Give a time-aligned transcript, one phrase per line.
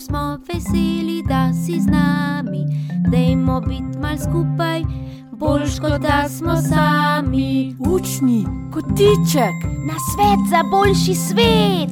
[0.00, 2.64] smo veseli, da si z nami.
[3.12, 4.82] Dajmo biti mal skupaj,
[5.32, 7.76] boljš kot da smo sami.
[7.78, 9.56] Učni, kotiček,
[9.86, 11.90] Na svet za boljši svet,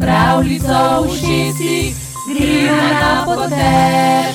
[0.00, 1.96] pravljico v šestih,
[2.28, 4.34] gremo na potek.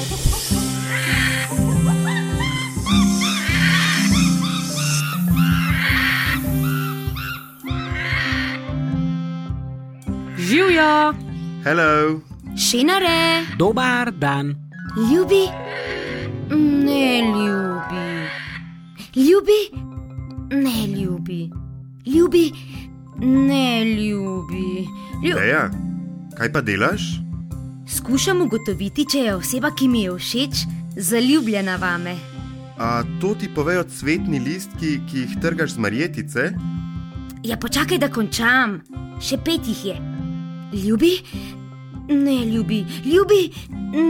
[10.38, 11.14] Živijo,
[11.64, 12.20] Hello,
[12.64, 14.56] šinare, Dobar dan.
[15.12, 15.44] ljubi,
[16.86, 18.08] ne ljubi,
[19.16, 19.62] ljubi,
[20.52, 21.50] ne ljubi,
[22.06, 22.52] ljubi,
[23.20, 24.88] ne ljubi.
[25.24, 25.70] Lju Teja,
[26.38, 27.02] kaj pa delaš?
[27.88, 30.64] Skušam ugotoviti, če je oseba, ki mi je všeč,
[30.96, 32.16] zaljubljena vame.
[32.78, 36.54] A to ti povejo cvetni listki, ki jih trgaš z marjetice?
[37.44, 38.80] Ja, počakaj, da končam.
[39.22, 39.98] Še pet jih je.
[40.74, 41.12] Ljubi,
[42.10, 43.52] ne ljubi, ljubi,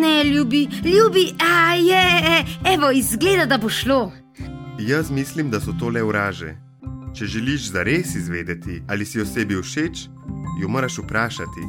[0.02, 4.12] ne ljubi, ljubi, a je, evo, izgleda, da bo šlo.
[4.80, 6.56] Jaz mislim, da so to le uraže.
[7.16, 10.08] Če želiš zares izvedeti, ali si osebi všeč,
[10.62, 11.68] jo moraš vprašati.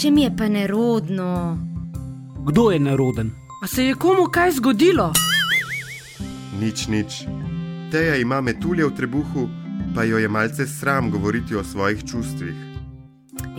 [0.00, 1.58] Če mi je pa nerodno.
[2.46, 3.32] Kdo je neroden?
[3.62, 5.12] a se je komu kaj zgodilo?
[6.60, 7.24] Nič, nič.
[7.90, 9.48] Teja ima metulje v trebuhu,
[9.94, 12.65] pa jo je malce sram govoriti o svojih čustvih.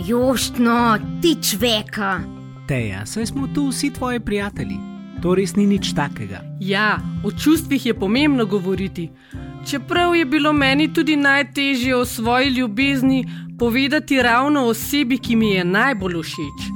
[0.06, 2.20] Joštno, ti čveka.
[2.68, 4.78] Teja, saj smo tu vsi tvoji prijatelji.
[5.22, 6.42] To res ni nič takega.
[6.60, 9.10] Ja, o čustvih je pomembno govoriti.
[9.70, 13.26] Čeprav je bilo meni tudi najtežje o svoji ljubezni
[13.60, 16.70] povedati ravno osebi, ki mi je najbolj všeč.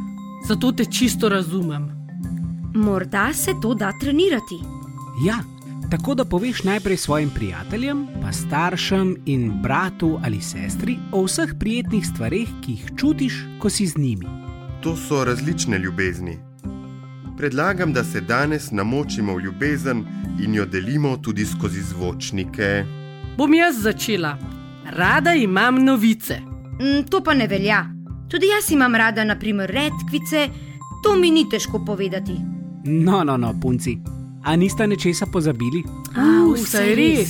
[0.47, 1.89] Zato te čisto razumem.
[2.75, 4.58] Morda se to da trenirati.
[5.25, 5.38] Ja,
[5.92, 12.08] tako da poveš najprej svojim prijateljem, pa staršem in bratu ali sestri o vseh prijetnih
[12.08, 14.25] stvareh, ki jih čutiš, ko si z njimi.
[14.81, 16.38] To so različne ljubezni.
[17.38, 20.06] Predlagam, da se danes namočimo v ljubezen
[20.44, 22.85] in jo delimo tudi skozi zvočnike.
[23.38, 24.38] Bom jaz začela.
[24.96, 26.40] Rada imam novice.
[26.40, 27.85] Mm, to pa ne velja.
[28.30, 30.47] Tudi jaz imam rada, naprimer, redkvice,
[31.03, 32.35] to mi ni težko povedati.
[32.85, 34.20] No, no, no, punci.
[34.44, 35.84] A niste nečesa pozabili?
[36.18, 37.29] Uh, saj res.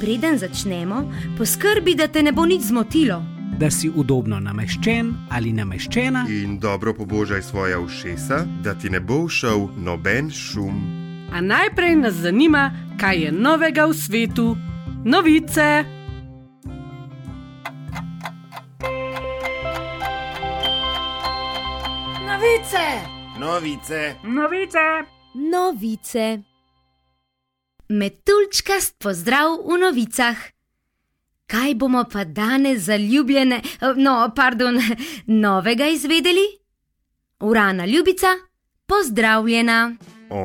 [0.00, 3.22] Preden začnemo, poskrbi, da te ne bo nič zmotilo.
[3.60, 9.26] Da si udobno nameščen ali nameščena, In dobro pobožaj svoja ušesa, da ti ne bo
[9.28, 10.82] všel noben šum.
[11.32, 14.56] A najprej nas zanima, kaj je novega v svetu.
[15.04, 15.84] Novice.
[22.42, 22.86] novice.
[23.38, 24.14] Novice.
[24.24, 25.21] Novice.
[25.34, 26.42] Novice.
[27.88, 30.36] Metulčkast pozdrav v novicah.
[31.46, 33.60] Kaj bomo pa danes zaljubljene,
[33.96, 34.78] no, pardon,
[35.44, 36.44] novega izvedeli?
[37.40, 38.26] Urana ljubica,
[38.86, 39.94] pozdravljena.
[40.30, 40.42] O,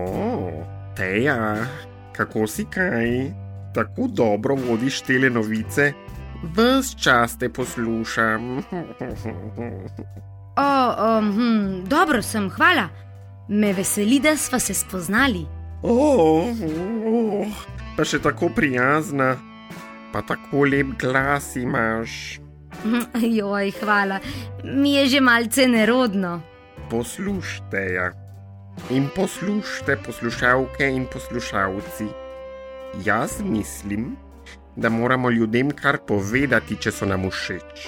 [0.96, 1.68] Teja,
[2.16, 3.32] kako si kaj?
[3.76, 5.94] Tako dobro vodiš tele novice?
[6.56, 8.58] Ves čas te poslušam.
[10.58, 13.07] O, um, hm, dobro sem, hvala.
[13.50, 15.46] Me veseli, da sva se spoznali.
[15.84, 15.94] O,
[17.08, 17.46] o,
[17.96, 19.36] pa še tako prijazna,
[20.12, 22.40] pa tako lep glas imaš.
[23.40, 24.20] Joj, hvala,
[24.64, 26.42] mi je že malce nerodno.
[26.92, 28.12] Poslušajte, ja.
[28.94, 32.08] In poslušajte, poslušalke in poslušalci.
[33.06, 34.16] Jaz mislim,
[34.76, 37.88] da moramo ljudem kar povedati, če so nam všeč.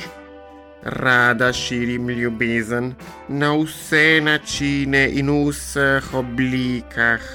[0.84, 2.94] Rada širim ljubezen
[3.28, 7.25] na vse načine in v vseh oblikah.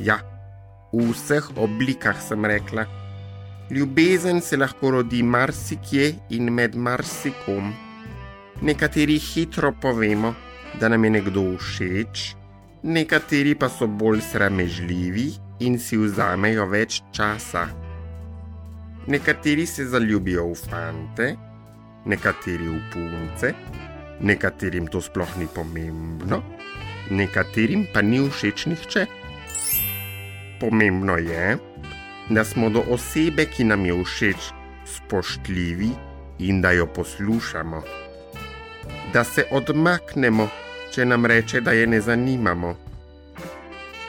[0.00, 0.18] Ja,
[0.92, 2.86] v vseh oblikah sem rekla.
[3.70, 7.70] Ljubezen se lahko rodi marsikje in med marsikom.
[8.62, 10.34] Nekateri hitro povemo,
[10.80, 12.34] da nam je nekdo všeč,
[12.82, 15.30] nekateri pa so bolj sramežljivi
[15.60, 17.68] in si vzamejo več časa.
[19.06, 21.34] Nekateri se zaljubijo v fante,
[22.06, 23.54] nekateri v punce,
[24.20, 26.42] nekaterim to sploh ni pomembno,
[27.10, 29.06] nekaterim pa ni všeč nihče.
[30.60, 31.58] Pomembno je,
[32.30, 34.52] da smo do osebe, ki nam je všeč,
[34.86, 35.90] spoštljivi
[36.38, 37.82] in da jo poslušamo.
[39.12, 40.48] Da se odmaknemo,
[40.94, 42.76] če nam reče, da je ne zanimamo.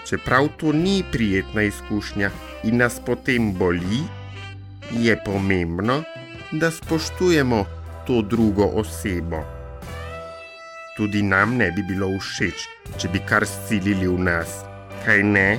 [0.05, 2.29] Čeprav to ni prijetna izkušnja
[2.63, 4.03] in nas potem boli,
[4.91, 6.03] je pomembno,
[6.51, 7.65] da spoštujemo
[8.07, 9.43] to drugo osebo.
[10.97, 12.67] Tudi nam ne bi bilo všeč,
[12.97, 14.61] če bi kar silili v nas,
[15.03, 15.49] kaj ne?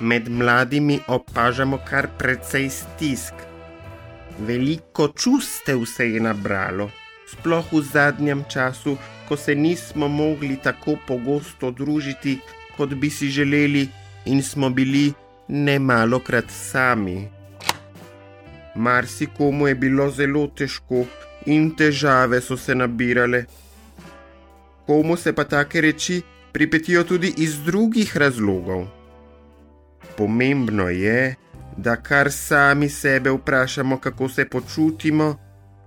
[0.00, 3.32] Med mladimi opažamo kar precej stisk.
[4.38, 6.90] Veliko čustev se je nabralo,
[7.32, 8.96] sploh v zadnjem času,
[9.28, 12.38] ko se nismo mogli tako pogosto družiti,
[12.76, 13.88] kot bi si želeli,
[14.26, 15.12] in smo bili
[15.48, 17.41] nemalokrat sami.
[18.74, 21.04] Marsikomu je bilo zelo težko
[21.46, 23.44] in težave so se nabirale.
[24.86, 26.22] Komu se pa take reči
[26.52, 28.86] pripetijo tudi iz drugih razlogov.
[30.16, 31.34] Pomembno je,
[31.76, 35.36] da kar sami sebe vprašamo, kako se počutimo,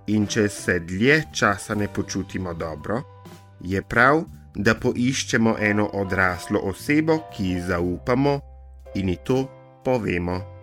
[0.06, 3.02] in če se dlje časa ne počutimo dobro,
[3.60, 4.24] je prav,
[4.54, 8.40] da poiščemo eno odraslo osebo, ki ji zaupamo
[8.94, 9.44] in ji to
[9.84, 10.55] povemo.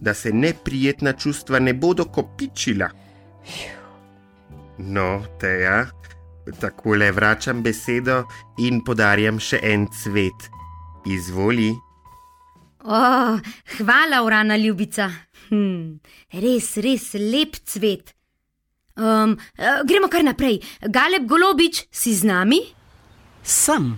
[0.00, 2.88] Da se neprijetna čustva ne bodo kopičila.
[4.78, 5.08] No,
[5.40, 5.84] teja,
[6.60, 8.22] tako le vračam besedo
[8.64, 10.48] in podarjam še en cvet.
[11.08, 11.70] Izvoli.
[12.80, 13.00] O,
[13.76, 15.10] hvala, urana ljubica.
[15.48, 16.00] Hm,
[16.40, 18.14] res, res lep cvet.
[19.00, 19.36] Um,
[19.88, 20.60] gremo kar naprej.
[20.88, 22.60] Galeb Golobič, si z nami?
[23.42, 23.94] Sem.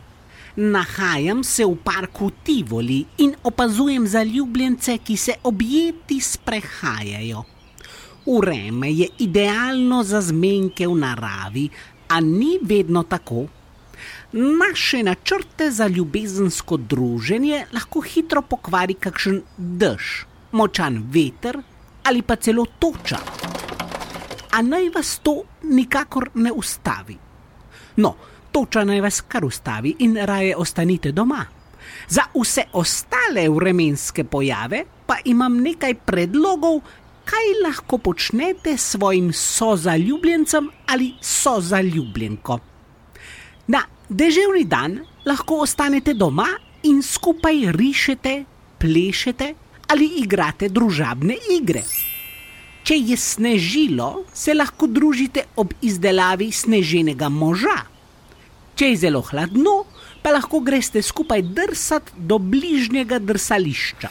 [0.56, 7.44] Nahajam se v parku Tivoli in opazujem zaljubljence, ki se objeti sprehajajo.
[8.26, 11.69] Ureme je idealno za zmenke v naravi,
[12.08, 13.46] a ni vedno tako.
[14.32, 21.62] Naše načrte za ljubezensko druženje lahko hitro pokvari kakšen dež, močan veter
[22.05, 23.19] ali pa celo toča.
[24.52, 27.16] A naj vas to nikakor ne ustavi.
[27.96, 28.16] No,
[28.52, 31.44] toča naj vas kar ustavi in raje ostanite doma.
[32.08, 36.81] Za vse ostale vremenske pojave pa imam nekaj predlogov,
[37.25, 42.58] kaj lahko počnete s svojim sozaljubljencem ali sozaljubljenko.
[43.66, 46.48] Na deževni dan lahko ostanete doma
[46.82, 48.44] in skupaj rišete,
[48.78, 49.55] plešete
[49.88, 51.82] ali igrate družabne igre.
[52.82, 57.92] Če je snežilo, se lahko družite ob izdelavi sneženega moža.
[58.74, 59.82] Če je zelo hladno,
[60.22, 64.08] pa lahko greste skupaj drsati do bližnjega drsališča.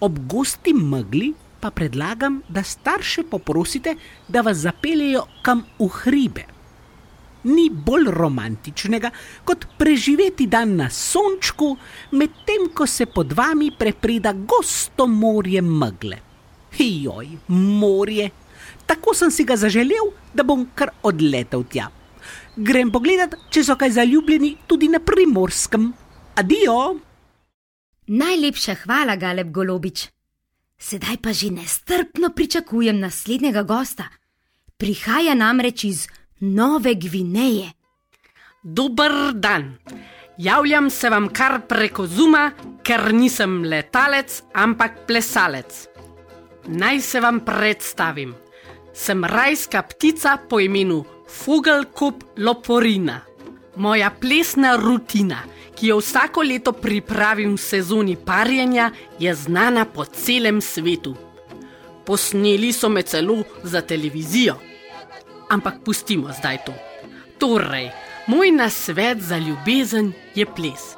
[0.00, 3.94] Ob gosti megli pa predlagam, da starše poprosite,
[4.28, 6.44] da vas zapeljejo kam v hribe.
[7.44, 9.10] Ni bolj romantičnega,
[9.44, 11.76] kot preživeti dan na sončku,
[12.12, 16.20] medtem ko se pod vami prepreda gosto morje megle.
[16.78, 18.30] Joj, morje!
[18.86, 21.88] Tako sem si ga zaželel, da bom kar odletel tja.
[22.56, 25.92] Grem pogledat, če so kaj zaljubljeni tudi na primorskem.
[26.40, 26.98] Adijo!
[28.10, 30.08] Najlepša hvala, Galeb Golobič.
[30.80, 34.08] Sedaj pa že nestrpno pričakujem naslednjega gosta.
[34.76, 36.08] Prihaja namreč iz
[36.40, 37.70] Nove Gvineje.
[38.62, 39.76] Dober dan.
[40.38, 42.50] Javljam se vam kar preko Zuma,
[42.82, 45.86] ker nisem letalec, ampak plesalec.
[46.66, 48.34] Naj se vam predstavim.
[48.94, 53.20] Sem rajska ptica po imenu Fugelkup Loporina.
[53.76, 55.38] Moja plesna rutina,
[55.78, 61.14] ki jo vsako leto pripravim v sezoni parjenja, je znana po celem svetu.
[62.04, 64.56] Posneli so me celo za televizijo.
[65.50, 66.74] Ampak pustimo zdaj to.
[67.38, 67.90] Torej,
[68.26, 70.96] moj nasvet za ljubezen je ples.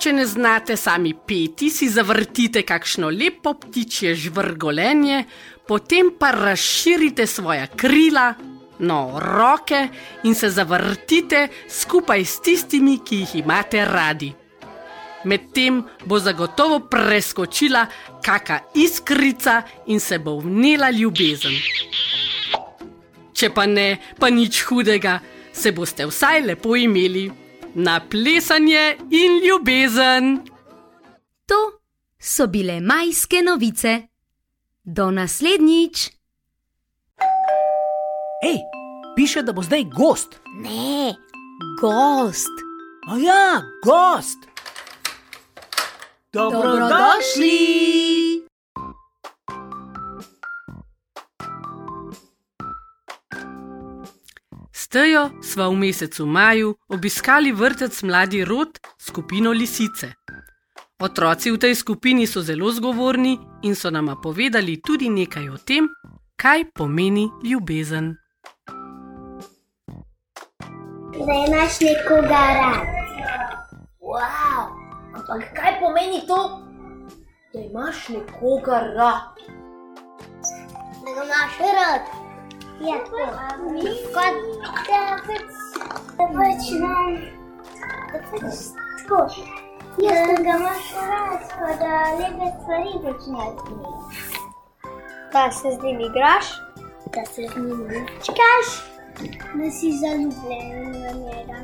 [0.00, 5.24] Če ne znate sami peti, si zavrtite kakšno lepo ptičje žvrgolenje,
[5.68, 8.34] potem pa razširite svoja krila,
[8.78, 9.88] no roke
[10.24, 14.32] in se zavrtite skupaj s tistimi, ki jih imate radi.
[15.24, 17.86] Medtem bo zagotovo preskočila
[18.24, 21.54] kakšna iskrica in se bo vnela ljubezen.
[23.32, 25.18] Če pa ne, pa nič hudega,
[25.52, 27.30] se boste vsaj lepo imeli
[27.74, 30.36] na plesanje in ljubezen.
[31.46, 31.60] To
[32.18, 34.02] so bile majske novice.
[34.84, 36.10] Do naslednjič.
[38.44, 38.58] Hej,
[39.16, 40.40] piše, da bo zdaj gost.
[40.54, 41.14] Ne,
[41.80, 42.52] gost.
[43.08, 44.38] A ja, gost.
[46.32, 47.58] Dobrodošli!
[54.72, 60.12] Stejo sva v mesecu maju obiskali vrtec Mladi Rod skupino Lisice.
[61.00, 65.88] Otroci v tej skupini so zelo zgovorni in so nama povedali tudi nekaj o tem,
[66.36, 68.23] kaj pomeni ljubezen.
[71.18, 72.86] Da imaš nekoga rad.
[74.00, 74.62] Wow,
[75.14, 76.60] ampak kaj pomeni to,
[77.52, 79.38] da imaš nekoga rad?
[81.04, 82.02] Da ga imaš rad.
[82.80, 83.26] Ja, tako.
[84.14, 84.36] Kot
[84.88, 85.42] da pač,
[86.18, 87.16] da pač nam,
[88.12, 88.56] da pač
[89.02, 89.20] tako.
[90.02, 93.94] Ja, da ga imaš rad, pa da lepe stvari počneš z njim.
[95.32, 96.46] Da se z njim igraš,
[97.14, 98.93] da se z njim lučkaš,
[99.54, 101.58] da si zaljubljen v njega.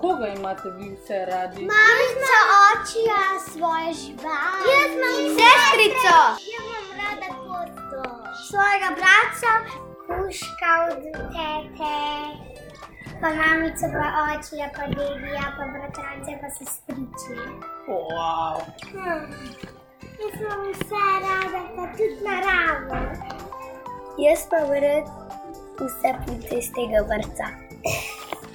[0.00, 1.60] Koga imate vi vse radi?
[1.74, 2.38] Mamica,
[2.70, 4.64] očija, svoje živali.
[4.72, 6.16] Jaz imam sestrico.
[6.52, 8.00] Jaz imam rada kosto.
[8.48, 9.52] Svojega brata,
[10.06, 11.02] kuška od
[11.34, 11.98] tete.
[13.20, 17.36] Pa mamico, pa očija, pa dedija, pa bratrance, pa sestriče.
[17.88, 18.56] Wow.
[18.92, 19.24] Hm.
[20.20, 22.96] Jaz imam vse rada, pa tudi naravo.
[24.18, 25.21] Jaz pa vred
[25.80, 27.46] vse pute iz tega vrca.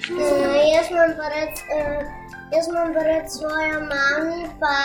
[0.08, 2.02] Uh, jaz imam pa rad, uh,
[2.54, 4.76] jaz imam pa rad svojo mamo, pa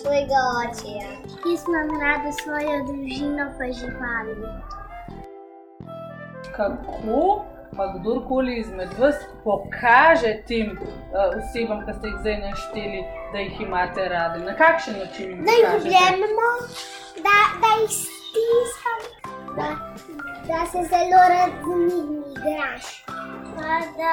[0.00, 1.08] svojega očija.
[1.50, 4.48] Jaz imam rada svojo družino, pa živali.
[6.56, 7.44] Kako
[7.76, 13.00] pa kdorkoli izmed vas pokaže tem uh, osebam, ki ste jih zdaj našteli,
[13.32, 14.44] da jih imate radi?
[14.44, 16.48] Na kakšen način Da jih objememo,
[17.26, 19.00] da, da jih stiskam,
[19.56, 19.68] da,
[20.48, 23.04] da se zelo rad z njimi igraš.
[23.56, 24.12] Pa da,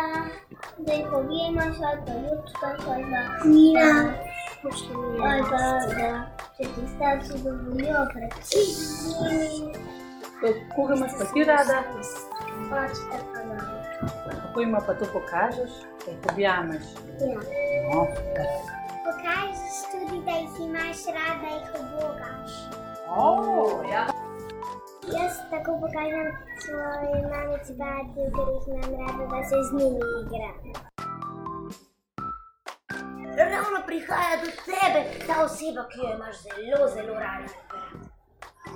[0.77, 3.92] da jih objemaš, ali pa ljubčkaš, ali pa mira.
[5.24, 5.58] Ali pa
[5.96, 6.25] da,
[6.58, 8.01] če ti starši dovolijo,
[8.42, 8.56] z
[9.32, 9.74] njimi.
[10.75, 11.84] Koga imaš pa ti rada?
[12.65, 13.84] Očka pa mama.
[14.42, 15.72] Kako jim pa to pokažeš,
[16.06, 16.84] da jih objameš?
[17.22, 17.39] Ja.
[17.94, 18.08] No,
[19.06, 22.51] Pokažeš tudi, da jih imaš rad, da jih obogaš.
[23.18, 24.25] oh, ja.
[25.51, 26.27] Tako pokažem
[26.63, 30.58] svoje mamici bratje, ker jih imam rada, da se z njimi igram.
[33.38, 37.50] Ravno prihaja do tebe ta oseba, ki jo imaš zelo, zelo rada.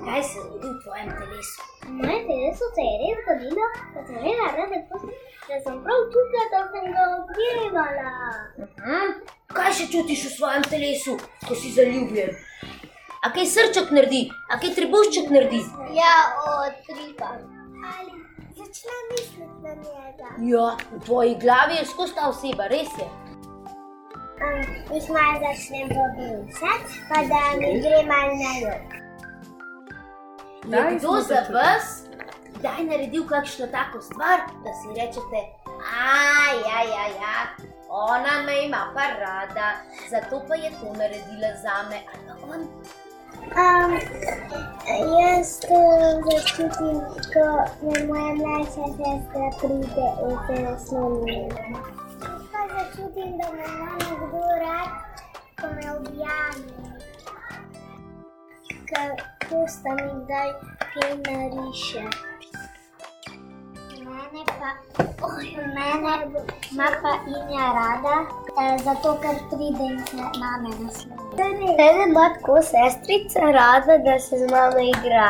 [0.06, 1.60] Kaj se zgodi v tvojem telesu?
[1.84, 4.78] V mojem telesu se je res zgodilo, da sem imela rada
[5.50, 8.12] da sem prav tukaj, da sem ga objevala.
[8.86, 9.10] Hm?
[9.58, 12.49] Kaj še čutiš v svojem telesu, ko si zaljubljen?
[13.22, 15.60] A kaj srček naredi, a kaj trebušček naredi?
[15.96, 16.14] Ja,
[16.48, 17.32] otripa.
[17.90, 18.14] Ali
[18.58, 20.30] začne misliti na njega.
[20.52, 23.08] Ja, v tvoji glavi je skozi ta oseba, res je.
[24.40, 24.62] Um,
[24.96, 29.00] jih malo začnem pobišati, pa da mi gre malo na jug.
[30.70, 31.56] Kdo za začeli?
[31.56, 32.10] vas
[32.60, 35.42] kdaj naredil kakšno tako stvar, da si rečete,
[35.80, 36.08] a
[36.68, 37.36] ja, ja, ja,
[37.90, 39.70] ona me ima pa rada,
[40.10, 42.68] zato pa je to naredila za me, ali on.
[43.50, 43.98] Um,
[45.18, 45.80] jaz to
[46.30, 47.02] začutim,
[47.34, 47.46] ko
[47.82, 51.50] me moja mlajša sestra pride in se nasloni.
[52.22, 54.90] Jaz pa začutim, da me ima nekdo rad,
[55.62, 56.90] ko me objame.
[58.90, 60.50] Kako sta mi kdaj
[60.94, 62.06] kaj nariše.
[63.98, 64.70] Mene pa,
[65.26, 65.42] oh,
[65.76, 66.14] mene
[66.72, 68.16] ima pa Inja rada,
[68.62, 71.29] eh, zato ker pride in se name nasloni.
[71.40, 75.30] Mene ima tako sestrica rada, da se z mano igra.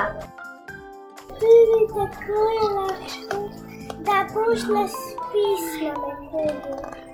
[1.40, 3.50] Tudi tako je lahko,
[4.06, 4.92] da pošleš
[5.32, 6.76] pismo nekomu.
[7.06, 7.09] Mi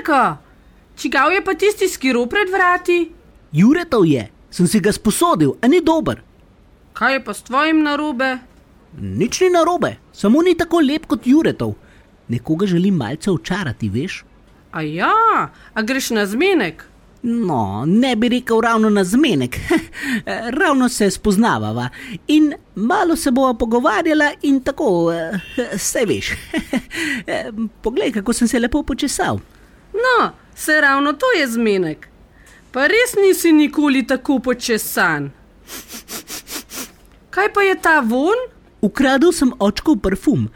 [0.00, 0.36] Marko,
[0.96, 3.12] čigav je pa tisti skiro pred vrati?
[3.52, 6.22] Juretov je, sem si ga sposodil, a ni dober.
[6.92, 8.38] Kaj je pa s tvojim narobe?
[8.96, 11.74] Nič ni narobe, samo ni tako lep kot Juretov.
[12.28, 14.24] Nekoga želim malce očarati, veš?
[14.72, 15.12] A ja,
[15.74, 16.86] a greš na zmenek?
[17.22, 19.60] No, ne bi rekel ravno na zmenek,
[20.60, 21.88] ravno se spoznavava
[22.26, 25.12] in malo se bova pogovarjala in tako,
[25.76, 26.32] vse veš.
[27.82, 29.40] Poglej, kako sem se lepo počesal.
[29.92, 32.08] No, se ravno to je zmenek.
[32.72, 35.30] Pa res nisi nikoli tako počesan.
[37.30, 38.38] Kaj pa je ta von?
[38.80, 40.48] Ukradel sem očkov parfum,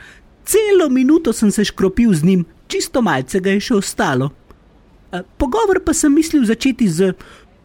[0.46, 4.30] celo minuto sem se škropil z njim, čisto malce ga je še ostalo.
[5.38, 7.12] Pogovor pa sem mislil začeti z: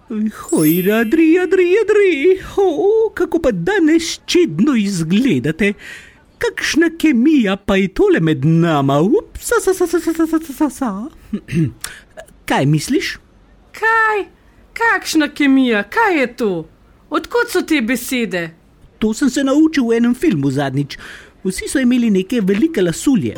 [0.10, 2.12] Hoj, radri, radri, radri,
[2.58, 5.74] oh, kako pa danes čedno izgledate.
[6.40, 10.54] Kakšna kemija pa je tole med nama, ups, sa, sa, sa, sa, sa, sa, sa,
[10.54, 10.92] sa, sa.
[12.50, 13.18] Kaj misliš?
[13.76, 14.26] Kaj?
[14.74, 16.52] Kakšna kemija, kaj je to?
[17.10, 18.50] Odkot so te besede?
[19.00, 20.98] To sem se naučil v enem filmu zadnjič.
[21.44, 23.36] Vsi so imeli neke velike lasulje.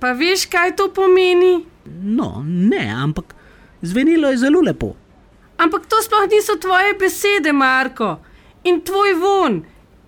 [0.00, 1.64] Pa veš, kaj to pomeni?
[2.02, 3.34] No, ne, ampak
[3.82, 4.94] zvenelo je zelo lepo.
[5.56, 8.16] Ampak to sploh niso tvoje besede, Marko.
[8.64, 9.62] In tvoj von,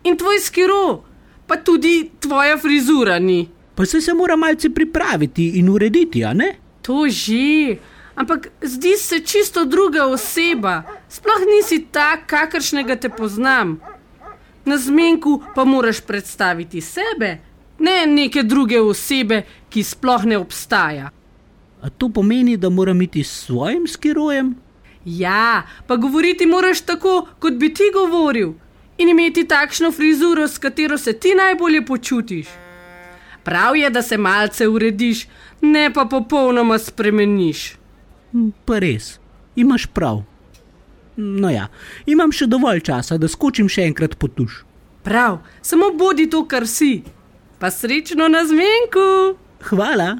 [0.08, 1.04] in tvoj skiro,
[1.46, 3.48] pa tudi tvoja frizura ni.
[3.74, 6.56] Pa se se mora malce pripraviti in urediti, a ne?
[6.82, 7.76] To že,
[8.14, 10.82] ampak zdi se čisto druga oseba.
[11.08, 13.78] Sploh nisi tak, kakršnega te poznam.
[14.64, 17.38] Na zmenku pa moraš predstaviti sebe,
[17.78, 21.10] ne neke druge osebe, ki sploh ne obstaja.
[21.82, 24.56] A to pomeni, da moram iti s svojim skirojem?
[25.04, 28.52] Ja, pa govoriti moraš tako, kot bi ti govoril,
[28.98, 32.46] in imeti takšno frizuro, s katero se ti najbolje počutiš.
[33.44, 35.26] Prav je, da se malce urediš,
[35.60, 37.76] ne pa popolnoma spremeniš.
[38.32, 39.18] Hm, Pa res,
[39.56, 40.22] imaš prav.
[41.16, 41.66] No ja,
[42.06, 44.62] imam še dovolj časa, da skočim še enkrat po tuš.
[45.02, 47.02] Prav, samo bodi to, kar si.
[47.58, 49.34] Pa srečno na zmenku!
[49.70, 50.18] Hvala.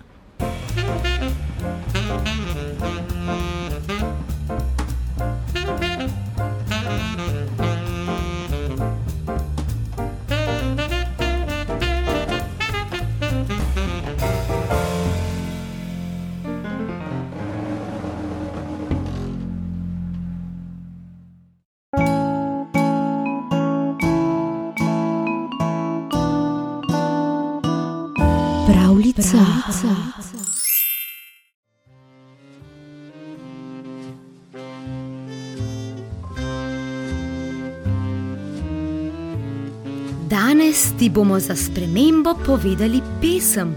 [40.31, 43.77] Danes ti bomo za spremembo povedali pesem.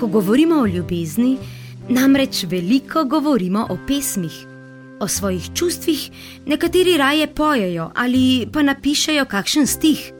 [0.00, 1.38] Ko govorimo o ljubezni,
[1.88, 4.46] namreč veliko govorimo o pesmih,
[5.00, 6.10] o svojih čustvih,
[6.46, 10.12] nekateri raje pojejo ali pa napišejo kakšen stih.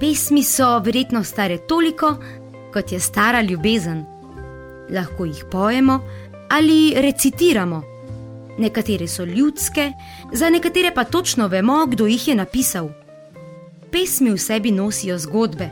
[0.00, 2.16] Pesmi so verjetno stare toliko,
[2.72, 4.04] kot je stara ljubezen.
[4.90, 6.00] Lahko jih pojemo
[6.50, 7.82] ali recitiramo.
[8.58, 9.92] Nekatere so ljudske,
[10.32, 13.07] za nekatere pa točno vemo, kdo jih je napisal.
[13.92, 15.70] Pesmi v sebi nosijo zgodbe.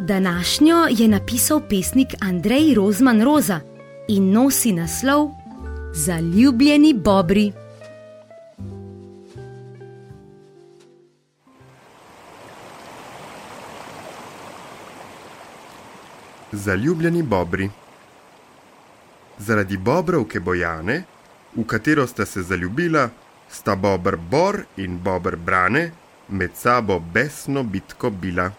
[0.00, 3.60] Današnjo je napisal pesnik Andrej Rozman Roza
[4.08, 5.30] in nosi naslov
[5.94, 7.52] Zaljubljeni Bobri.
[16.52, 17.70] Zaljubljeni bobri.
[19.38, 21.02] Zaradi bobrovke Bojane,
[21.56, 23.08] v katero sta se zaljubila,
[23.50, 28.50] sta bobr Bor in bobr Brane med sabo besno bitko bila.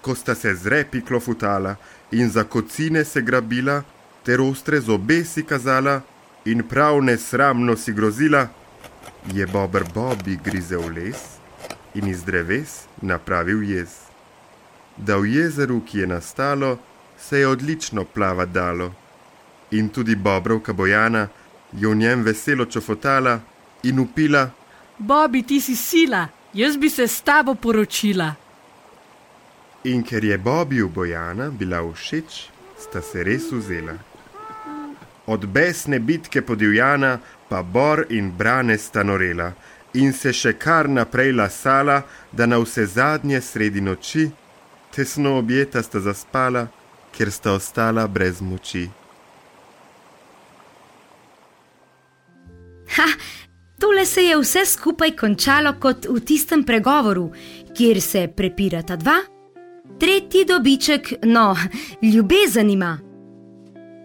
[0.00, 1.76] Ko sta se z repi klofutala
[2.10, 3.82] in za kocine se grabila,
[4.24, 6.00] ter ostre zobe si kazala
[6.44, 8.48] in prav nesramno si grozila,
[9.32, 11.40] je bobr Bobi grizel les
[11.94, 14.10] in iz dreves napravil jez
[15.00, 16.78] da v jezeru, ki je nastalo,
[17.18, 18.92] se je odlično plava dalo.
[19.70, 21.28] In tudi Bobrovka Bojana
[21.72, 23.40] je v njem veselo čofotala
[23.82, 24.50] in upila,
[24.98, 28.34] Bobi, ti si sila, jaz bi se s tabo poročila.
[29.84, 33.96] in ker je Bobiju Bojana bila všeč, sta se res vzela.
[35.26, 39.52] Od besne bitke podivjana pa Bor in Brane sta norela
[39.94, 44.30] in se še kar naprej lasala, da na vse zadnje sredi noči
[44.90, 46.66] tesno objeta sta zaspala,
[47.14, 48.88] ker sta ostala brez moči.
[52.96, 53.06] Ha,
[53.80, 57.30] tole se je vse skupaj končalo kot v tistem pregovoru,
[57.76, 59.16] kjer se prepirata dva,
[59.98, 61.56] tretji dobiček, no,
[62.02, 62.98] ljubezen ima.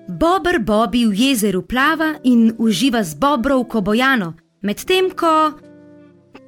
[0.07, 5.51] Bober Bobi v jezeru plava in uživa z Bobrovko Bojano, medtem ko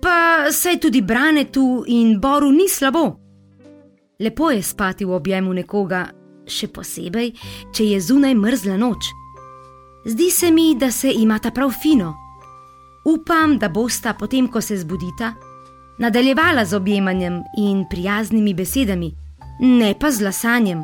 [0.02, 3.20] pa se tudi Branetu in Boru ni slabo.
[4.20, 6.08] Lepo je spati v objemu nekoga,
[6.46, 7.34] še posebej,
[7.74, 9.10] če je zunaj mrzla noč.
[10.06, 12.27] Zdi se mi, da se imata prav fino.
[13.08, 15.34] Upam, da bosta potem, ko se zbudita,
[16.00, 19.12] nadaljevala z objemanjem in prijaznimi besedami,
[19.60, 20.84] ne pa z lasanjem.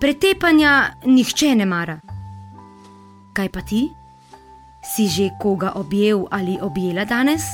[0.00, 1.96] Pretepanja nihče ne mara.
[3.32, 3.88] Kaj pa ti?
[4.84, 7.48] Si že koga objel ali objela danes?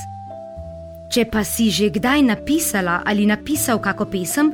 [1.11, 4.51] Če pa si že kdaj napisala ali napisal kako pesem,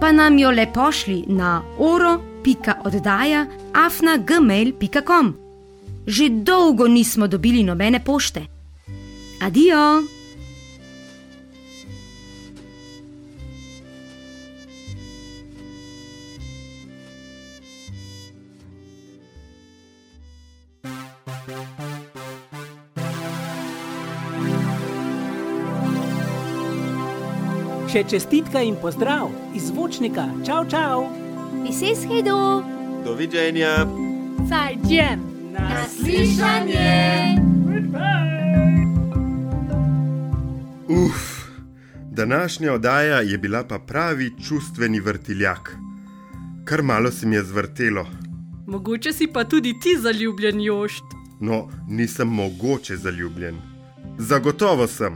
[0.00, 5.41] pa nam jo le pošli na oro.oddaja afnagmail.com.
[6.06, 8.46] Že dolgo nismo dobili nobene pošte.
[9.40, 10.02] Adijo!
[27.92, 30.24] Še čestitka in pozdrav iz zvočnika.
[30.46, 31.10] Čau, čau!
[31.60, 32.64] Pises hedo.
[33.04, 33.84] Doviđenja.
[34.48, 35.31] Zajden!
[35.68, 37.02] Naslišanje!
[40.88, 41.48] Uf,
[42.10, 45.76] današnja oddaja je bila pa pravi čustveni vrtiljak.
[46.64, 48.06] Kar malo se mi je zvrtelo.
[48.66, 51.04] Mogoče si pa tudi ti zaljubljen, Jošt.
[51.40, 53.56] No, nisem mogoče zaljubljen.
[54.18, 55.14] Zagotovo sem.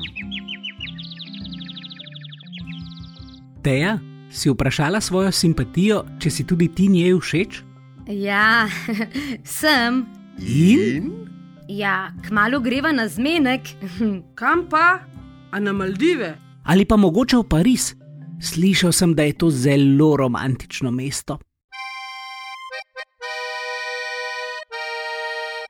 [3.63, 3.99] Teja,
[4.31, 7.63] si vprašala svojo simpatijo, če si tudi ti njej všeč?
[8.07, 8.69] Ja,
[9.61, 10.16] sem.
[10.39, 11.29] In?
[11.69, 13.61] Ja, kmalo greva na zmenek.
[14.39, 15.01] Kam pa?
[15.51, 16.37] A na Maldive?
[16.65, 17.95] Ali pa mogoče v Pariz?
[18.43, 21.39] Slišal sem, da je to zelo romantično mesto.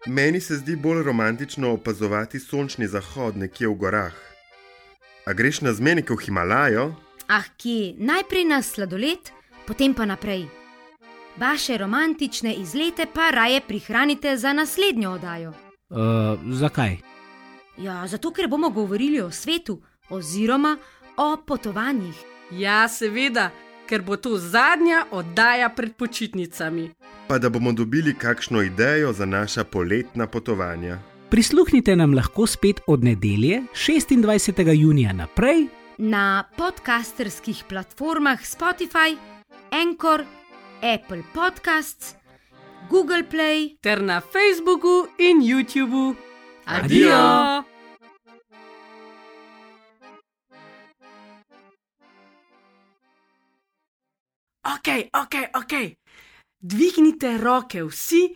[0.07, 4.15] Meni se zdi bolj romantično opazovati sončni zahod nekje v gorah.
[5.27, 6.95] A greš na zmenike v Himalajo?
[7.29, 7.95] Ah, kje?
[7.99, 9.31] Najprej na sladoled,
[9.67, 10.47] potem pa naprej.
[11.37, 15.53] Vaše romantične izlete pa raje prihranite za naslednjo oddajo.
[15.91, 15.97] Uh,
[16.53, 16.97] zakaj?
[17.79, 20.77] Ja, zato ker bomo govorili o svetu, oziroma
[21.17, 22.15] o potovanjih.
[22.51, 23.51] Ja, seveda,
[23.89, 26.91] ker bo to zadnja oddaja pred počitnicami.
[27.29, 30.99] Pa da bomo dobili kakšno idejo za naša poletna potovanja.
[31.31, 34.73] Prisluhnite nam lahko spet od nedelje, 26.
[34.75, 35.67] junija naprej,
[35.99, 39.17] Na podcasterskih platformah Spotify,
[39.71, 40.25] Anchor,
[40.83, 42.17] Apple Podcasts,
[42.89, 43.77] Google Play.
[43.81, 46.17] Ter na Facebooku in YouTubu.
[46.67, 47.09] Adijo!
[47.09, 47.65] Adijo!
[54.67, 55.73] Ok, ok, ok.
[56.59, 58.35] Dvignite roke vsi,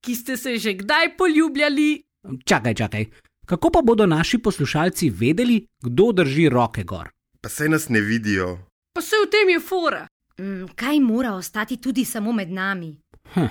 [0.00, 2.02] ki ste se že kdaj poljubljali.
[2.44, 3.04] Čakaj, čakaj.
[3.46, 7.10] Kako pa bodo naši poslušalci vedeli, kdo drži roke gor?
[7.40, 8.58] Pa saj nas ne vidijo.
[8.92, 10.06] Pa se v tem je fora.
[10.38, 12.96] Mm, kaj mora ostati tudi samo med nami?
[13.34, 13.46] Hm.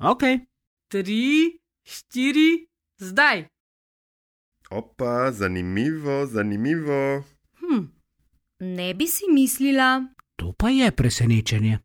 [0.00, 0.22] Ok,
[0.88, 2.66] Tri, štiri,
[2.98, 3.44] zdaj.
[4.70, 7.24] Opa, zanimivo, zanimivo.
[7.60, 7.84] Hm,
[8.60, 10.04] ne bi si mislila.
[10.36, 11.78] to pa je presenečenje.